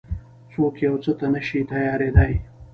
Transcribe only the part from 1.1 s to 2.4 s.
ته نه شي تيارېدای.